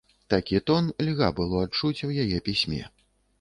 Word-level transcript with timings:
Такі 0.33 0.61
тон 0.69 0.87
льга 1.09 1.29
было 1.41 1.61
адчуць 1.67 2.05
у 2.09 2.11
яе 2.25 2.41
пісьме. 2.49 2.81